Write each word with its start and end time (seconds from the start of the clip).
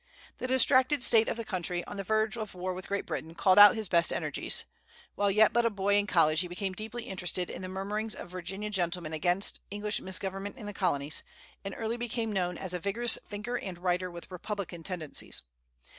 The 0.39 0.47
distracted 0.47 1.03
state 1.03 1.27
of 1.27 1.37
the 1.37 1.45
country, 1.45 1.83
on 1.85 1.95
the 1.95 2.03
verge 2.03 2.35
of 2.35 2.55
war 2.55 2.73
with 2.73 2.87
Great 2.87 3.05
Britain, 3.05 3.35
called 3.35 3.59
out 3.59 3.75
his 3.75 3.87
best 3.87 4.11
energies. 4.11 4.63
While 5.13 5.29
yet 5.29 5.53
but 5.53 5.63
a 5.63 5.69
boy 5.69 5.93
in 5.95 6.07
college 6.07 6.39
he 6.39 6.47
became 6.47 6.73
deeply 6.73 7.03
interested 7.03 7.51
in 7.51 7.61
the 7.61 7.67
murmurings 7.67 8.15
of 8.15 8.31
Virginia 8.31 8.71
gentlemen 8.71 9.13
against 9.13 9.61
English 9.69 10.01
misgovernment 10.01 10.57
in 10.57 10.65
the 10.65 10.73
Colonies, 10.73 11.21
and 11.63 11.75
early 11.77 11.97
became 11.97 12.33
known 12.33 12.57
as 12.57 12.73
a 12.73 12.79
vigorous 12.79 13.19
thinker 13.23 13.59
and 13.59 13.77
writer 13.77 14.09
with 14.09 14.31
republican 14.31 14.81
tendencies. 14.81 15.43